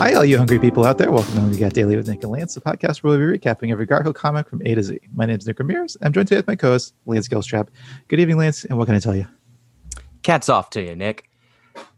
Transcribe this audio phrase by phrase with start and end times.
[0.00, 1.10] Hi, all you hungry people out there.
[1.10, 3.70] Welcome to Hungry Cat Daily with Nick and Lance, the podcast where we'll be recapping
[3.70, 4.98] every Garfield comic from A to Z.
[5.14, 5.98] My name is Nick Ramirez.
[6.00, 7.68] I'm joined today with my co host, Lance Gilstrap.
[8.08, 9.26] Good evening, Lance, and what can I tell you?
[10.22, 11.28] Cats off to you, Nick.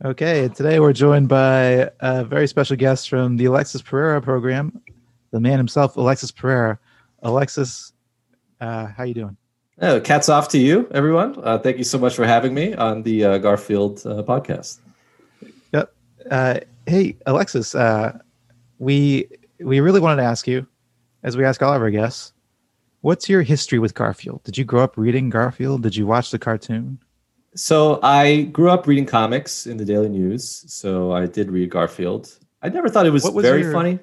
[0.05, 4.83] Okay, today we're joined by a very special guest from the Alexis Pereira program,
[5.31, 6.81] the man himself, Alexis Pereira.
[7.23, 7.93] Alexis,
[8.61, 9.37] uh, how you doing?
[9.81, 11.37] Oh, cats off to you, everyone.
[11.41, 14.81] Uh, thank you so much for having me on the uh, Garfield uh, podcast.
[15.73, 15.95] Yep.
[16.87, 18.19] Hey, Alexis, uh,
[18.79, 19.29] we
[19.61, 20.67] we really wanted to ask you,
[21.23, 22.33] as we ask all of our guests,
[23.03, 24.43] what's your history with Garfield?
[24.45, 25.83] Did you grow up reading Garfield?
[25.83, 26.99] Did you watch the cartoon?
[27.55, 30.65] So I grew up reading comics in the Daily News.
[30.67, 32.37] So I did read Garfield.
[32.63, 33.99] I never thought it was, was very your- funny.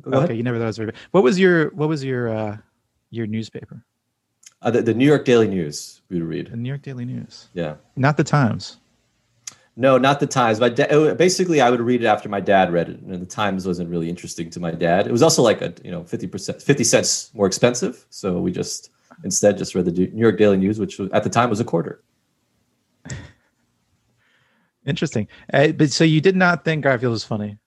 [0.00, 0.36] Go okay, ahead.
[0.36, 0.92] you never thought it was very.
[1.10, 2.56] What was your What was your uh,
[3.10, 3.84] your newspaper?
[4.62, 6.50] Uh, the, the New York Daily News we would read.
[6.52, 6.56] The.
[6.56, 7.74] New York Daily News, Yeah.
[7.96, 8.76] not the Times.
[9.74, 10.60] No, not the Times.
[10.60, 13.66] My da- basically, I would read it after my dad read it, and the Times
[13.66, 15.06] wasn't really interesting to my dad.
[15.06, 18.04] It was also like a you know fifty percent, fifty cents more expensive.
[18.10, 18.90] So we just
[19.24, 22.02] instead just read the New York Daily News, which at the time was a quarter.
[24.86, 25.28] Interesting.
[25.52, 27.58] Uh, but so you did not think Garfield was funny.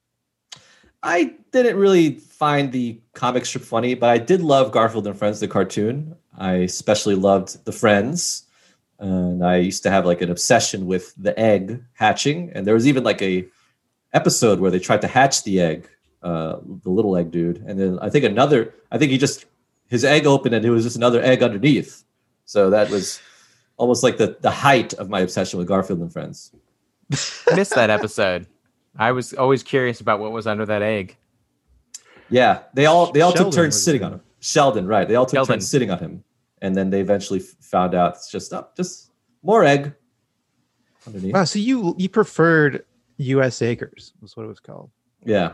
[1.02, 5.40] I didn't really find the comic strip funny, but I did love Garfield and Friends,
[5.40, 6.16] the cartoon.
[6.38, 8.45] I especially loved the Friends.
[9.00, 12.52] And I used to have like an obsession with the egg hatching.
[12.54, 13.46] And there was even like a
[14.14, 15.90] episode where they tried to hatch the egg,
[16.24, 17.58] uh, the little egg dude.
[17.66, 19.46] And then I think another, I think he just,
[19.90, 22.04] his egg opened and it was just another egg underneath.
[22.46, 23.22] So that was
[23.78, 26.52] almost like the, the height of my obsession with Garfield and Friends.
[27.10, 28.48] Missed that episode.
[28.98, 31.18] I was always curious about what was under that egg.
[32.30, 34.22] Yeah, they all they all Sheldon took turns sitting on him.
[34.40, 35.08] Sheldon, right?
[35.08, 35.56] They all took Sheldon.
[35.56, 36.24] turns sitting on him,
[36.66, 39.12] and then they eventually found out it's just oh, just
[39.44, 39.94] more egg
[41.06, 41.34] underneath.
[41.34, 41.44] Wow.
[41.44, 42.86] So you you preferred
[43.18, 43.62] U.S.
[43.62, 44.90] Acres was what it was called.
[45.24, 45.54] Yeah,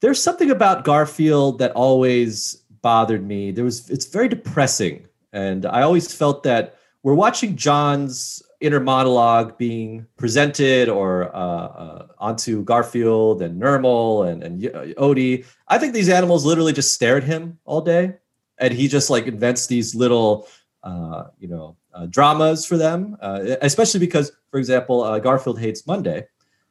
[0.00, 3.52] there's something about Garfield that always bothered me.
[3.52, 9.58] There was it's very depressing, and I always felt that we're watching Jon's inner monologue
[9.58, 14.62] being presented or uh, uh, onto Garfield and Nermal and and
[14.96, 15.46] Odie.
[15.68, 18.16] I think these animals literally just stare at him all day,
[18.62, 20.48] and he just like invents these little,
[20.84, 23.16] uh, you know, uh, dramas for them.
[23.20, 26.26] Uh, especially because, for example, uh, Garfield hates Monday,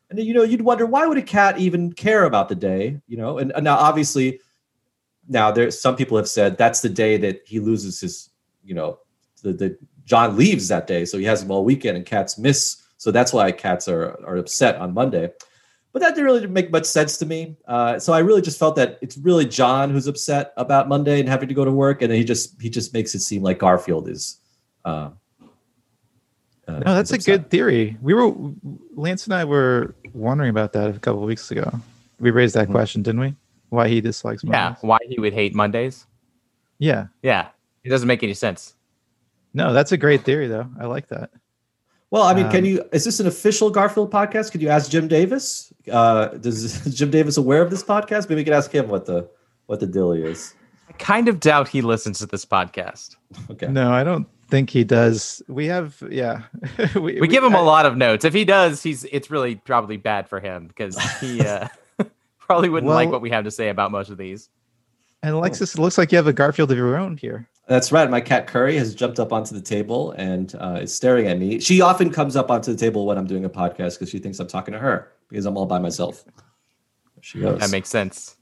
[0.09, 3.18] and you know, you'd wonder why would a cat even care about the day, you
[3.18, 3.38] know?
[3.38, 4.40] And, and now, obviously,
[5.28, 8.29] now there some people have said that's the day that he loses his,
[8.63, 9.00] you know,
[9.44, 12.78] the the Jon leaves that day, so he has him all weekend, and cats miss.
[12.97, 15.31] So that's why cats are are upset on Monday.
[15.94, 17.57] But that didn't really make much sense to me.
[17.68, 21.28] Uh, so I really just felt that it's really Jon who's upset about Monday and
[21.28, 23.59] having to go to work, and then he just he just makes it seem like
[23.59, 24.38] Garfield is.
[24.85, 25.09] Uh,
[26.68, 27.25] uh, No, that's a upset.
[27.25, 27.97] good theory.
[28.02, 28.34] We were
[28.96, 31.69] Lance and I were wondering about that a couple of weeks ago.
[32.19, 32.72] We raised that Mhm.
[32.72, 33.35] question, didn't we?
[33.69, 36.06] Why he dislikes Yeah, why he would hate Mondays?
[36.79, 37.08] Yeah.
[37.22, 37.47] Yeah,
[37.84, 38.75] it doesn't make any sense.
[39.53, 40.68] No, that's a great theory though.
[40.79, 41.31] I like that.
[42.11, 42.83] Well, I mean, can Um, you?
[42.91, 44.51] Is this an official Garfield podcast?
[44.51, 45.72] Could you ask Jim Davis?
[45.89, 48.29] Uh, does is Jim Davis aware of this podcast?
[48.29, 49.29] Maybe we could ask him what the
[49.67, 50.53] what the dilly is.
[50.89, 53.16] I kind of doubt he listens to this podcast.
[53.49, 53.67] Okay.
[53.67, 55.41] No, I don't think he does.
[55.47, 56.44] We have yeah.
[56.95, 58.25] We give him a a lot of notes.
[58.25, 61.69] If he does, he's it's really probably bad for him because he uh,
[62.39, 64.49] probably wouldn't like what we have to say about most of these.
[65.23, 67.47] And Alexis, it looks like you have a Garfield of your own here.
[67.67, 68.09] That's right.
[68.09, 71.59] My cat Curry has jumped up onto the table and uh, is staring at me.
[71.59, 74.39] She often comes up onto the table when I'm doing a podcast because she thinks
[74.39, 76.25] I'm talking to her because I'm all by myself.
[76.25, 76.33] There
[77.22, 77.59] she goes.
[77.59, 78.35] That makes sense.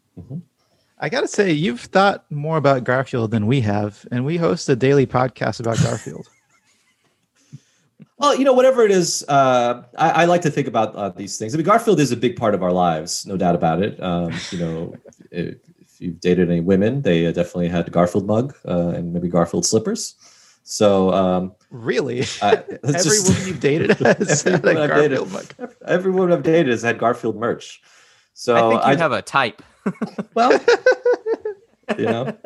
[1.00, 4.76] I gotta say, you've thought more about Garfield than we have, and we host a
[4.76, 6.28] daily podcast about Garfield.
[8.18, 11.38] Well, you know, whatever it is, uh, I, I like to think about uh, these
[11.38, 11.54] things.
[11.54, 14.02] I mean, Garfield is a big part of our lives, no doubt about it.
[14.04, 14.94] Um, you know,
[15.32, 19.28] if, if you've dated any women, they uh, definitely had Garfield mug uh, and maybe
[19.28, 20.16] Garfield slippers.
[20.64, 22.24] So, um, really?
[22.42, 25.46] I, Every just- woman you've dated has had a woman I've dated- Garfield mug.
[25.60, 27.82] every, every woman I've dated has had Garfield merch.
[28.34, 29.62] So I think you I, have a type.
[30.36, 30.52] well,
[31.98, 32.38] you know,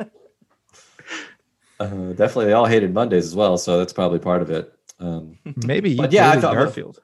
[1.80, 3.58] uh, definitely they all hated Mondays as well.
[3.58, 4.74] So that's probably part of it.
[5.00, 7.00] Um, Maybe you yeah, I thought- Garfield.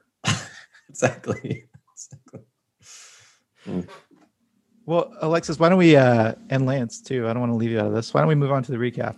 [0.90, 1.66] exactly.
[1.94, 2.42] exactly.
[4.90, 7.28] Well, Alexis, why don't we uh and Lance too?
[7.28, 8.12] I don't want to leave you out of this.
[8.12, 9.16] Why don't we move on to the recap?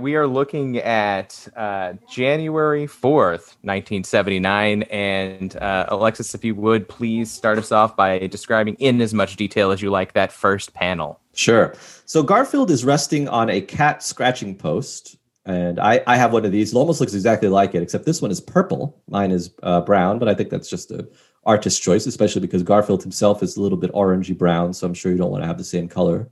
[0.00, 4.84] We are looking at uh, January 4th, 1979.
[4.84, 9.36] And uh, Alexis, if you would please start us off by describing in as much
[9.36, 11.20] detail as you like that first panel.
[11.34, 11.74] Sure.
[12.06, 16.52] So Garfield is resting on a cat scratching post, and I, I have one of
[16.52, 16.72] these.
[16.72, 19.02] It almost looks exactly like it, except this one is purple.
[19.08, 21.08] Mine is uh, brown, but I think that's just a
[21.44, 24.74] artist choice, especially because Garfield himself is a little bit orangey brown.
[24.74, 26.28] So I'm sure you don't want to have the same color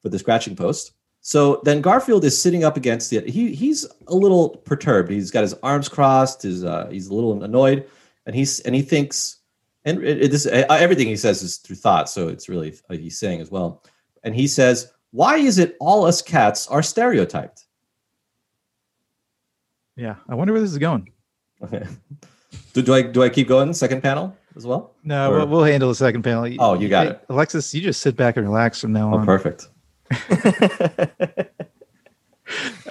[0.00, 0.92] for the scratching post.
[1.20, 3.28] So then Garfield is sitting up against it.
[3.28, 5.10] He he's a little perturbed.
[5.10, 6.42] He's got his arms crossed.
[6.42, 7.88] His uh, he's a little annoyed,
[8.26, 9.38] and he's and he thinks,
[9.84, 12.08] and it, it, this uh, everything he says is through thought.
[12.10, 13.84] So it's really uh, he's saying as well.
[14.24, 17.66] And he says, "Why is it all us cats are stereotyped?"
[19.96, 21.10] Yeah, I wonder where this is going.
[21.62, 21.84] Okay.
[22.72, 23.72] do, do I do I keep going?
[23.74, 24.94] Second panel as well?
[25.04, 26.48] No, Or- we'll, we'll handle the second panel.
[26.58, 27.24] Oh, you got Hey, it.
[27.28, 27.74] Alexis.
[27.74, 29.26] You just sit back and relax from now Oh, on.
[29.26, 29.68] perfect.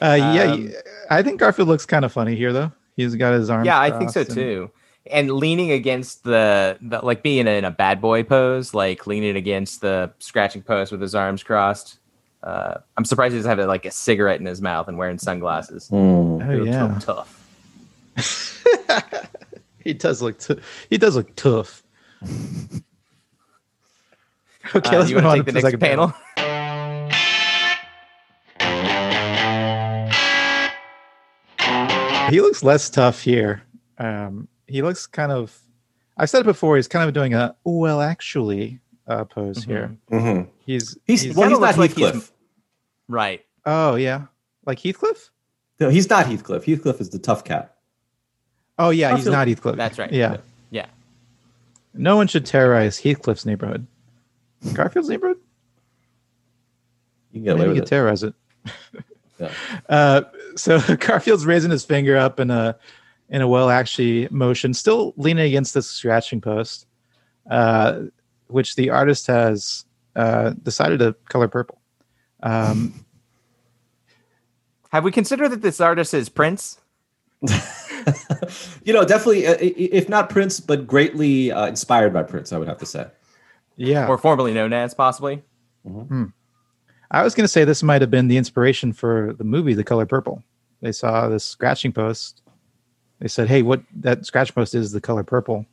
[0.01, 0.73] Uh, yeah, Um, y-
[1.11, 2.71] I think Garfield looks kind of funny here, though.
[2.95, 3.65] He's got his arms.
[3.67, 4.71] yeah, I think so and- too.
[5.11, 9.81] And leaning against the, the like being in a bad boy pose, like leaning against
[9.81, 11.97] the scratching post with his arms crossed.
[12.43, 15.87] Uh, I'm surprised he doesn't have like a cigarette in his mouth and wearing sunglasses.
[15.89, 15.95] Hmm.
[15.97, 17.37] Oh He looks yeah, tough.
[19.83, 20.39] he does look.
[20.39, 20.59] T-
[20.89, 21.83] he does look tough.
[24.75, 26.13] okay, Uh, let's you move want on to take the next panel?
[32.29, 33.61] He looks less tough here.
[33.97, 35.59] Um, he looks kind of.
[36.17, 36.77] I've said it before.
[36.77, 38.79] He's kind of doing a well, actually,
[39.11, 39.95] uh, pose here.
[40.11, 40.47] Mhm.
[40.65, 42.31] He's He's, he's well, he's not looks like he's- Heathcliff.
[43.07, 43.45] right.
[43.65, 44.25] oh yeah,
[44.65, 45.29] like Heathcliff.
[45.79, 46.63] No, he's not Heathcliff.
[46.65, 47.75] Heathcliff is the tough cat.
[48.79, 49.75] Oh yeah, he's not Heathcliff.
[49.75, 50.11] That's right.
[50.11, 50.37] Yeah,
[50.69, 50.87] Yeah.
[51.93, 53.85] no one should terrorize Heathcliff's neighborhood.
[54.73, 55.37] Garfield's neighborhood.
[57.31, 57.89] You can get Maybe away you with could it.
[57.89, 58.33] terrorize it.
[59.39, 59.51] Yeah.
[59.89, 60.21] Uh,
[60.55, 62.77] so Garfield's raising his finger up in a
[63.29, 66.85] in a well actually motion, still leaning against the scratching post,
[67.49, 68.01] uh,
[68.51, 71.79] which the artist has uh, decided to color purple.
[72.43, 73.05] Um,
[74.91, 76.77] Have we considered that this artist is Prince?
[78.83, 82.51] you know, definitely, uh, i- i- if not Prince, but greatly uh, inspired by Prince,
[82.51, 83.07] I would have to say.
[83.77, 85.41] yeah, or formerly known as possibly.
[87.09, 89.83] I was going to say this might have been the inspiration for the movie The
[89.83, 90.43] Color Purple.
[90.81, 92.41] They saw this scratching post.
[93.19, 95.65] They said, "Hey, what that scratch post is the color purple."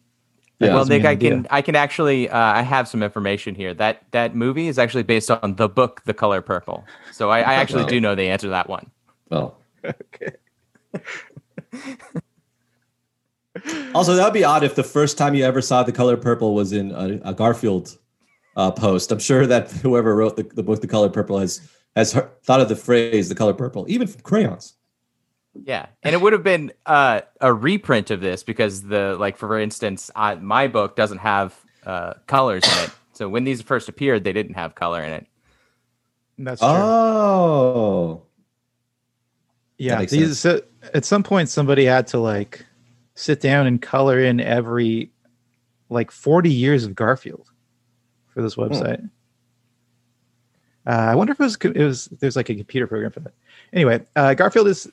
[0.60, 0.74] That Yeah.
[0.74, 1.30] well, Nick, I idea.
[1.30, 3.72] can I can actually uh, I have some information here.
[3.74, 6.84] That that movie is actually based on the book The Color Purple.
[7.12, 7.88] So I, I actually Wow.
[7.88, 8.90] do know the answer to that one.
[9.30, 10.32] Well, Okay.
[13.94, 16.54] also, that would be odd if the first time you ever saw the color purple
[16.54, 17.96] was in a, a Garfield
[18.56, 19.12] uh, post.
[19.12, 21.60] I'm sure that whoever wrote the, the book, The Color Purple, has
[21.96, 24.74] has heard, thought of the phrase "the color purple," even from crayons.
[25.54, 29.58] Yeah, and it would have been uh, a reprint of this because the like for
[29.58, 31.54] instance, I, my book doesn't have
[31.84, 32.90] uh, colors in it.
[33.12, 35.26] So when these first appeared, they didn't have color in it.
[36.38, 36.68] That's true.
[36.68, 38.22] Oh,
[39.78, 40.60] yeah, these so
[40.94, 42.64] at some point somebody had to like
[43.14, 45.10] sit down and color in every
[45.88, 47.50] like 40 years of Garfield
[48.28, 49.08] for this website.
[50.86, 53.34] Uh, I wonder if it was it was there's like a computer program for that.
[53.72, 54.90] Anyway, uh, Garfield is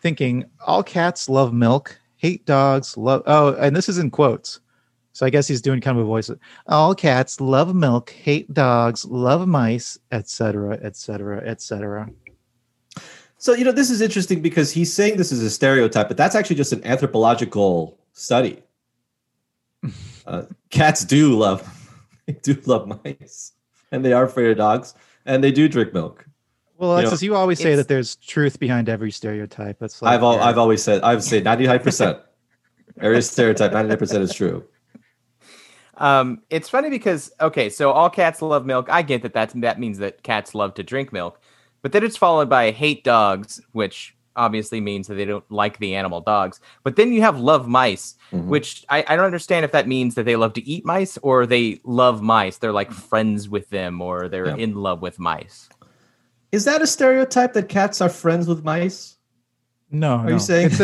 [0.00, 4.60] thinking all cats love milk, hate dogs, love oh, and this is in quotes.
[5.12, 6.30] So I guess he's doing kind of a voice.
[6.68, 12.10] All cats love milk, hate dogs, love mice, etc., etc., etc.
[13.38, 16.34] so you know this is interesting because he's saying this is a stereotype, but that's
[16.34, 18.62] actually just an anthropological study.
[20.26, 21.66] Uh, cats do love
[22.42, 23.52] do love mice,
[23.90, 26.27] and they are afraid of dogs, and they do drink milk.
[26.78, 29.78] Well, You know, Alexis, you always say that there's truth behind every stereotype.
[29.80, 32.18] That's like I've al- your- I've always said I've said ninety nine percent.
[33.00, 34.64] Every stereotype, ninety nine percent is true.
[35.96, 38.88] Um, it's funny because okay, so all cats love milk.
[38.88, 41.40] I get that that's, that means that cats love to drink milk,
[41.82, 45.96] but then it's followed by hate dogs, which obviously means that they don't like the
[45.96, 46.60] animal dogs.
[46.84, 48.44] But then you have love mice, Mhm.
[48.46, 51.44] which I, I don't understand if that means that they love to eat mice or
[51.44, 52.58] they love mice.
[52.58, 54.54] They're like friends with them or they're Yeah.
[54.54, 55.68] in love with mice.
[56.52, 59.16] Is that a stereotype that cats are friends with mice?
[59.90, 60.16] no.
[60.16, 60.32] Are no.
[60.34, 60.80] you saying- It's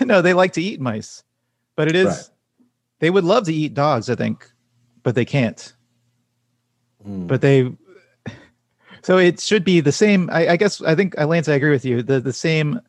[0.00, 0.20] a, no?
[0.22, 1.22] They like to eat mice,
[1.76, 2.30] but it is Right.
[3.00, 4.50] they would love to eat dogs, I think,
[5.02, 5.72] but they can't.
[7.02, 7.26] Hmm.
[7.26, 7.72] But they.
[9.02, 10.28] So it should be the same.
[10.30, 12.02] I, I guess I think Lance, I agree with you.
[12.02, 12.80] The the same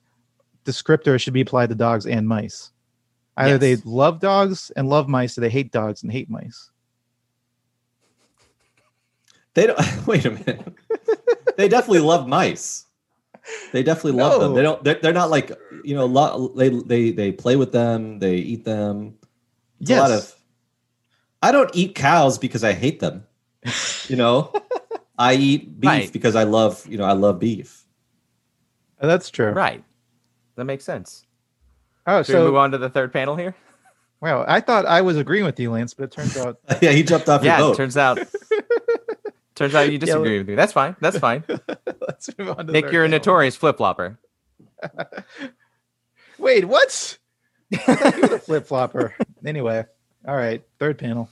[0.65, 2.72] descriptor should be applied to dogs and mice.
[3.38, 6.72] Either they love dogs and love mice, or they hate dogs and hate mice.
[9.53, 9.79] They don't.
[10.08, 10.74] Wait a minute.
[11.60, 12.86] They definitely love mice.
[13.74, 14.54] They definitely love them.
[14.54, 14.82] They don't.
[14.82, 15.51] They're, they're not like
[15.84, 16.06] you know.
[16.06, 18.20] Lo- they they they play with them.
[18.20, 19.18] They eat them.
[19.82, 20.34] It's a lot of.
[21.42, 23.25] I don't eat cows because I hate them.
[24.08, 24.54] You know,
[25.20, 26.13] I eat beef Right.
[26.13, 27.84] because I love you know I love beef.
[29.01, 29.51] Uh, That's true.
[29.51, 29.84] Right.
[30.56, 31.25] That makes sense.
[32.08, 33.54] Oh, Should we move on to the third panel here?
[34.22, 37.04] wow, I thought I was agreeing with you, Lance, but it turns out yeah, he
[37.04, 38.20] jumped off yeah, your it turns out.
[39.60, 40.56] turns out you disagree with me.
[40.56, 40.96] That's fine.
[41.01, 41.44] That's fine.
[42.08, 44.18] let's move on to Nick, you're a notorious flip flopper.
[46.39, 47.18] Wait, what?
[47.72, 49.13] You were the flip flopper.
[49.46, 49.86] anyway,
[50.28, 51.30] all right, third panel.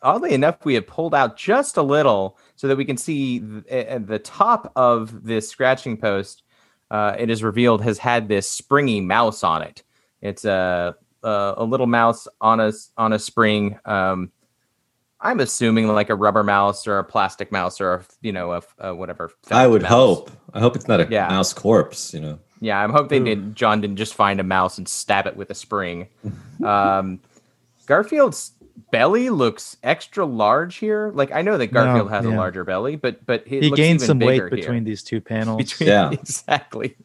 [0.00, 3.66] Oddly enough, we have pulled out just a little so that we can see th-
[3.68, 6.44] at the top of this scratching post.
[6.90, 9.82] Uh, it is revealed has had this springy mouse on it.
[10.22, 13.78] It's a a, a little mouse on a s- on a spring.
[13.84, 14.30] Um,
[15.20, 18.56] I'm assuming like a rubber mouse or a plastic mouse or a, you know a,
[18.58, 19.30] f- a whatever.
[19.50, 19.90] I would mouse.
[19.90, 20.30] hope.
[20.52, 21.28] I hope it's not a Yeah.
[21.28, 22.12] mouse corpse.
[22.14, 22.38] You know.
[22.60, 23.34] Yeah, I'm hoping Ooh.
[23.34, 26.08] that Jon didn't just find a mouse and stab it with a spring.
[26.64, 27.20] um,
[27.86, 28.52] Garfield's
[28.90, 31.10] belly looks extra large here.
[31.14, 33.76] Like I know that No, Garfield has a larger belly, but but it he looks
[33.76, 34.56] gained even some weight bigger here.
[34.56, 35.58] between these two panels.
[35.58, 36.10] Between- Yeah.
[36.12, 36.96] exactly.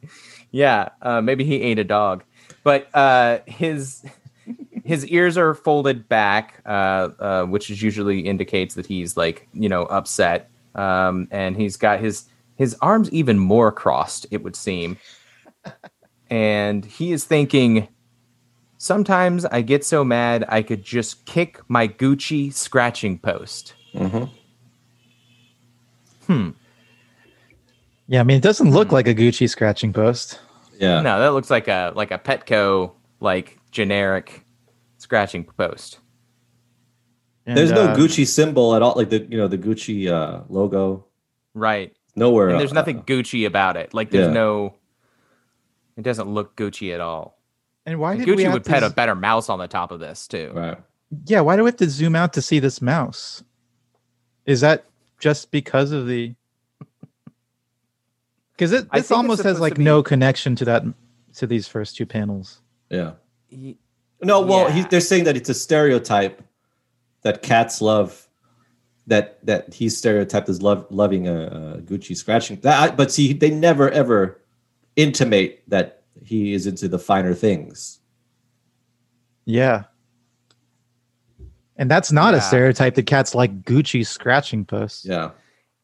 [0.52, 2.24] Yeah, uh, maybe he ate a dog,
[2.70, 4.06] but uh, his
[4.84, 9.68] his ears are folded back, uh, uh, which is usually indicates that he's like you
[9.68, 12.26] know upset, um, and he's got his
[12.58, 14.28] his arms even more crossed.
[14.30, 15.00] It would seem,
[16.30, 17.88] and he is thinking.
[18.78, 23.74] Sometimes I get so mad I could just kick my Gucci scratching post.
[23.94, 24.26] hmm
[26.28, 26.50] Hmm.
[28.08, 30.40] yeah, I mean, it doesn't look like a Gucci scratching post.
[30.80, 31.02] Yeah.
[31.02, 34.46] No, that looks like a like a Petco like generic
[34.98, 36.00] scratching post.
[37.46, 38.94] And, There's no uh, Gucci symbol at all.
[38.96, 41.06] Like the you know the Gucci uh, logo.
[41.54, 41.96] Right.
[42.16, 42.50] Nowhere.
[42.50, 43.94] And there's uh, nothing Gucci about it.
[43.94, 44.34] Like there's Yeah.
[44.34, 44.76] no
[45.98, 47.38] it doesn't look Gucci at all.
[47.86, 49.60] And why And did we Gucci have would to put a z- better mouse on
[49.60, 50.52] the top of this too.
[50.54, 50.78] Right.
[51.26, 53.44] Yeah, why do we have to zoom out to see this mouse?
[54.46, 54.86] Is that
[55.20, 56.36] just because of the?
[58.60, 60.84] Because it this almost has like be- no connection to that
[61.36, 62.62] to these first two panels.
[62.90, 63.14] Yeah.
[63.48, 63.78] Ye-
[64.22, 66.44] No, well, he, they're saying that it's a stereotype
[67.22, 68.28] that cats love.
[69.08, 72.60] That that he's stereotyped as love loving a, a Gucci scratching.
[72.60, 74.42] That, but see, they never ever
[74.98, 78.00] intimate that he is into the finer things.
[79.46, 79.86] Yeah.
[81.78, 85.06] And that's not a stereotype that cats like Gucci scratching posts.
[85.06, 85.32] Yeah.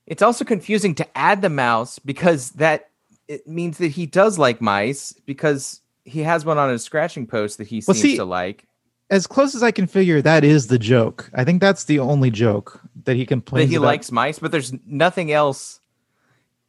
[0.07, 2.89] It's also confusing to add the mouse because that
[3.27, 7.57] it means that he does like mice because he has one on his scratching post
[7.57, 8.67] that he Well, seems see, to like.
[9.09, 11.29] As close as I can figure, that is the joke.
[11.33, 13.85] I think that's the only joke that he That complains he about.
[13.85, 15.79] likes mice, but there's nothing else.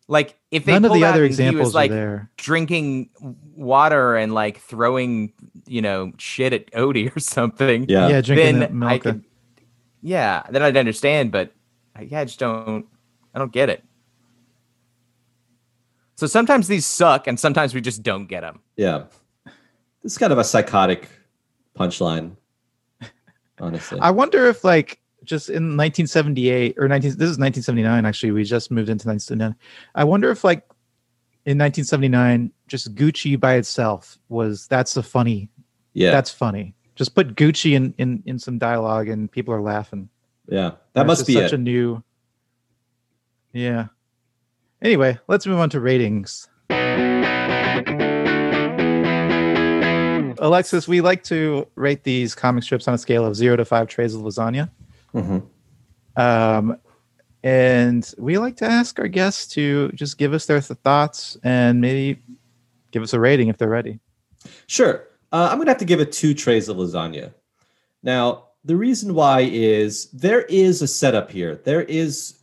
[0.08, 2.30] Like if they None of the other and he examples was like are there.
[2.36, 3.10] drinking
[3.54, 5.32] water and like throwing,
[5.66, 7.86] you know, shit at Odie or something.
[7.88, 8.08] Yeah.
[8.08, 8.92] Yeah, drinking that then milk.
[8.92, 9.24] I could,
[10.02, 11.32] yeah, then I'd understand.
[11.32, 11.52] But
[11.94, 12.86] I, yeah, I just don't,
[13.36, 13.84] I don't get it.
[16.16, 18.60] So sometimes these suck, and sometimes we just don't get them.
[18.76, 19.04] Yeah.
[20.02, 21.08] This is kind of a psychotic
[21.78, 22.36] punchline.
[23.58, 23.98] Honestly.
[24.00, 28.70] I wonder if like just in 1978 or 19 this is 1979 actually we just
[28.70, 29.54] moved into 1979.
[29.94, 30.60] I wonder if like
[31.46, 35.48] in 1979 just Gucci by itself was that's a funny
[35.94, 36.10] yeah.
[36.10, 36.74] that's funny.
[36.96, 40.08] Just put Gucci in in in some dialogue and people are laughing.
[40.48, 40.72] yeah.
[40.92, 41.54] That It's must be such it.
[41.54, 42.02] a new
[43.56, 43.86] Yeah.
[44.82, 46.46] Anyway, let's move on to ratings.
[50.38, 53.88] Alexis, we like to rate these comic strips on a scale of zero to five
[53.88, 54.68] trays of lasagna.
[55.14, 55.42] Mhm.
[56.16, 56.76] Um,
[57.42, 61.80] and we like to ask our guests to just give us their th- thoughts and
[61.80, 62.20] maybe
[62.90, 64.00] give us a rating if they're ready.
[64.66, 65.08] Sure.
[65.32, 67.32] Uh, I'm going to have to give it two trays of lasagna.
[68.02, 71.54] Now, the reason why is there is a setup here.
[71.64, 72.34] There is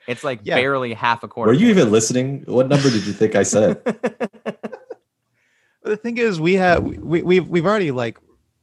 [0.07, 0.55] It's like Yeah.
[0.55, 1.49] barely half a quarter.
[1.49, 1.77] Were you point.
[1.79, 2.43] even listening?
[2.45, 3.83] What number did you think I said?
[5.83, 8.17] the thing is we have we, we've we've already like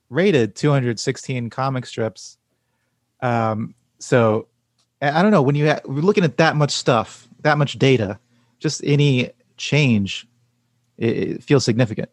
[0.09, 2.37] rated 216 comic strips
[3.21, 4.49] um so
[5.03, 7.79] i I don't know when you ha- we're looking at that much stuff that much
[7.79, 8.19] data
[8.59, 10.27] just any change
[11.01, 12.09] it, it feels significant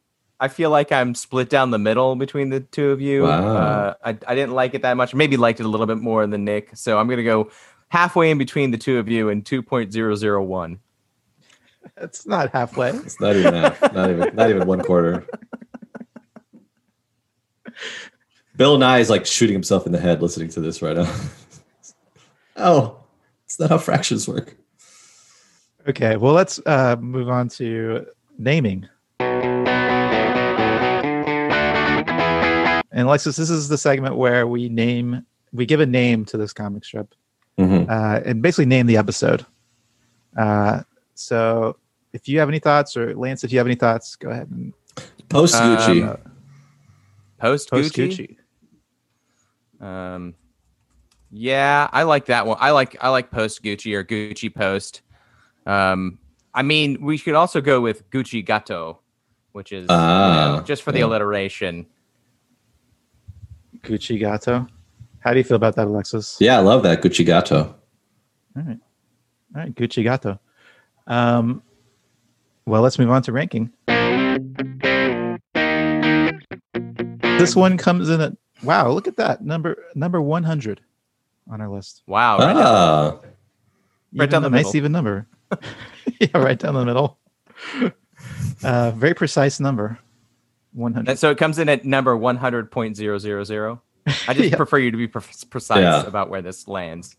[0.40, 3.22] I feel like I'm split down the middle between the two of you.
[3.22, 3.56] Wow.
[3.56, 5.14] Uh, I I didn't like it that much.
[5.14, 6.70] Maybe liked it a little bit more than Nick.
[6.74, 7.50] So I'm gonna go
[7.88, 10.78] halfway in between the two of you and 2.001.
[11.98, 12.90] It's not halfway.
[12.90, 13.80] it's not even half.
[13.92, 14.34] Not even.
[14.34, 15.24] Not even one quarter.
[18.58, 21.14] Bill Nye is like shooting himself in the head listening to this right now.
[22.56, 22.96] oh,
[23.44, 24.56] it's not how fractions work.
[25.88, 28.04] Okay, well let's uh move on to
[28.36, 28.88] naming.
[32.90, 36.52] And Alexis, this is the segment where we name we give a name to this
[36.52, 37.14] comic strip.
[37.58, 37.88] Mhm.
[37.88, 39.44] uh, and basically name the episode.
[40.36, 40.82] Uh,
[41.14, 41.76] so
[42.12, 44.72] if you have any thoughts, or Lance, if you have any thoughts, go ahead and
[45.28, 46.08] Post Gucci.
[46.08, 46.18] Um,
[47.38, 48.36] Post post Gucci.
[49.80, 49.84] Gucci.
[49.84, 50.34] Um,
[51.30, 52.56] yeah, I like that one.
[52.60, 55.02] I like I like Post Gucci or Gucci Post.
[55.66, 56.18] Um,
[56.54, 59.00] I mean, we could also go with Gucci Gatto,
[59.52, 61.04] which is you Ah, know, just for the yeah.
[61.04, 61.86] alliteration.
[63.82, 64.66] Gucci Gato.
[65.20, 66.36] How do you feel about that, Alexis?
[66.40, 67.74] yeah, I love that Gucci Gatto.
[68.56, 68.78] All right,
[69.54, 70.40] all right, Gucci Gato.
[71.06, 71.62] Um,
[72.66, 73.70] well, let's move on to ranking.
[77.38, 78.90] This one comes in at wow!
[78.90, 80.80] Look at that number number one hundred
[81.50, 82.02] on our list.
[82.06, 82.62] Wow, right now.
[82.64, 83.18] Ah,
[84.14, 84.76] Right Even down a the nice middle.
[84.78, 85.26] even number.
[86.20, 87.18] yeah, right down the middle.
[88.64, 89.98] Uh, very precise number.
[90.72, 91.10] One hundred.
[91.10, 93.82] And so it comes in at number one hundred point zero zero zero.
[94.26, 94.56] I just Yeah.
[94.56, 96.06] prefer you to be pre- precise Yeah.
[96.06, 97.16] about where this lands.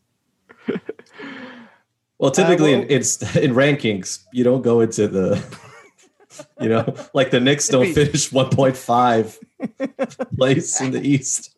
[2.18, 2.98] well, typically well- in, in
[3.44, 5.42] in rankings, you don't go into the,
[6.60, 7.96] you know, like the Knicks don't Wait.
[7.96, 9.38] finish 1.5
[10.38, 11.56] place in the East.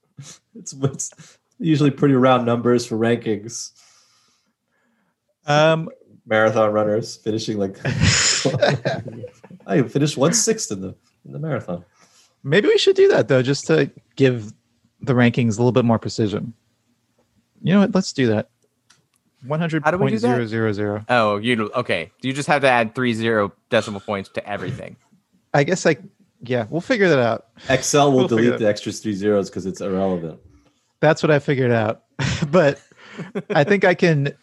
[0.56, 3.72] It's, it's usually pretty round numbers for rankings.
[5.46, 5.90] Um,
[6.26, 7.78] Marathon runners finishing like
[9.68, 11.84] I finished one sixth in the in the marathon.
[12.44, 14.54] maybe we should do that though, just to give
[15.02, 16.54] the rankings a little bit more precision.
[17.64, 17.96] You know what?
[17.96, 18.50] Let's do that.
[19.46, 21.06] One hundred How do we do point zero zero zero.
[21.10, 22.12] Oh, you okay?
[22.22, 24.96] Do You just have to add three zero decimal points to everything.
[25.54, 25.98] I guess I.
[26.44, 27.48] Yeah, we'll figure that out.
[27.70, 30.40] Excel will We'll delete the extra three zeros because it's irrelevant.
[31.00, 32.04] That's what I figured out.
[32.52, 32.82] but
[33.50, 34.34] I think I can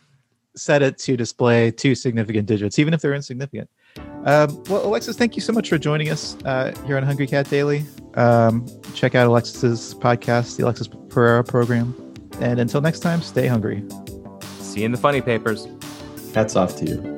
[0.56, 3.70] set it to display two significant digits, even if they're insignificant.
[4.24, 7.48] Um, well, Alexis, thank you so much for joining us uh, here on Hungry Cat
[7.48, 7.84] Daily.
[8.14, 11.94] Um, check out Alexis's podcast, the Alexis Pereira program.
[12.40, 13.84] And until next time, stay hungry.
[14.60, 15.66] See you in the funny papers.
[16.34, 17.17] Hats off to you.